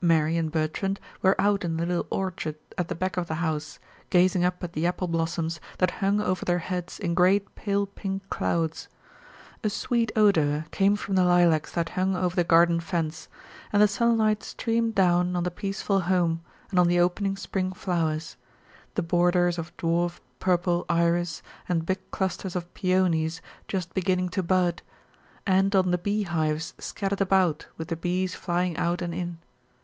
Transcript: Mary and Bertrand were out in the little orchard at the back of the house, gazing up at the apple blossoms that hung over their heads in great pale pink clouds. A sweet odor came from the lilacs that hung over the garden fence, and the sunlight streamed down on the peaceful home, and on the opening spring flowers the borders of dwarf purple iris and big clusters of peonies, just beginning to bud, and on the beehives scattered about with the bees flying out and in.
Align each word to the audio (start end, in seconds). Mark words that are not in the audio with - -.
Mary 0.00 0.36
and 0.36 0.52
Bertrand 0.52 1.00
were 1.22 1.34
out 1.40 1.64
in 1.64 1.76
the 1.76 1.84
little 1.84 2.06
orchard 2.08 2.54
at 2.78 2.86
the 2.86 2.94
back 2.94 3.16
of 3.16 3.26
the 3.26 3.34
house, 3.42 3.80
gazing 4.10 4.44
up 4.44 4.62
at 4.62 4.72
the 4.72 4.86
apple 4.86 5.08
blossoms 5.08 5.58
that 5.78 5.90
hung 5.98 6.20
over 6.20 6.44
their 6.44 6.60
heads 6.60 7.00
in 7.00 7.14
great 7.14 7.52
pale 7.56 7.84
pink 7.84 8.22
clouds. 8.30 8.86
A 9.64 9.68
sweet 9.68 10.12
odor 10.14 10.66
came 10.70 10.94
from 10.94 11.16
the 11.16 11.24
lilacs 11.24 11.72
that 11.72 11.88
hung 11.88 12.14
over 12.14 12.36
the 12.36 12.44
garden 12.44 12.78
fence, 12.78 13.26
and 13.72 13.82
the 13.82 13.88
sunlight 13.88 14.44
streamed 14.44 14.94
down 14.94 15.34
on 15.34 15.42
the 15.42 15.50
peaceful 15.50 16.02
home, 16.02 16.42
and 16.70 16.78
on 16.78 16.86
the 16.86 17.00
opening 17.00 17.36
spring 17.36 17.72
flowers 17.72 18.36
the 18.94 19.02
borders 19.02 19.58
of 19.58 19.76
dwarf 19.76 20.20
purple 20.38 20.86
iris 20.88 21.42
and 21.68 21.84
big 21.86 21.98
clusters 22.12 22.54
of 22.54 22.72
peonies, 22.72 23.42
just 23.66 23.92
beginning 23.94 24.28
to 24.28 24.44
bud, 24.44 24.80
and 25.44 25.74
on 25.74 25.90
the 25.90 25.98
beehives 25.98 26.74
scattered 26.78 27.20
about 27.20 27.66
with 27.76 27.88
the 27.88 27.96
bees 27.96 28.36
flying 28.36 28.76
out 28.76 29.02
and 29.02 29.12
in. 29.12 29.38